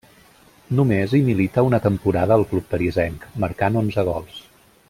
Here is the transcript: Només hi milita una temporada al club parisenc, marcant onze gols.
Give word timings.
Només 0.79 1.13
hi 1.17 1.21
milita 1.27 1.65
una 1.69 1.81
temporada 1.85 2.39
al 2.41 2.49
club 2.55 2.69
parisenc, 2.75 3.31
marcant 3.45 3.83
onze 3.83 4.11
gols. 4.13 4.47